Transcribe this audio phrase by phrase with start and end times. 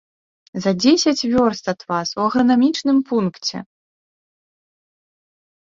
[0.63, 3.65] За дзесяць вёрст ад вас, у агранамічным пункце.